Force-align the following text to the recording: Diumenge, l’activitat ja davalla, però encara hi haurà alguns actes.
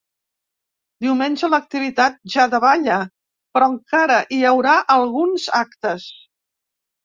Diumenge, 1.05 1.49
l’activitat 1.55 2.17
ja 2.37 2.47
davalla, 2.55 2.97
però 3.59 3.69
encara 3.75 4.19
hi 4.39 4.43
haurà 4.53 4.77
alguns 4.99 5.49
actes. 5.63 6.11